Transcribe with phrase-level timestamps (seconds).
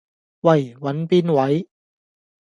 [0.39, 1.69] 喂，搵邊位？